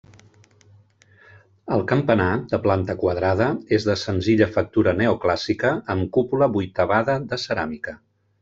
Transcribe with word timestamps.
El 1.75 1.83
campanar, 1.91 2.29
de 2.53 2.59
planta 2.63 2.95
quadrada, 3.03 3.49
és 3.79 3.87
de 3.91 3.97
senzilla 4.07 4.49
factura 4.57 4.97
neoclàssica, 5.03 5.75
amb 5.97 6.11
cúpula 6.19 6.53
vuitavada 6.57 7.21
de 7.29 7.45
ceràmica. 7.47 7.99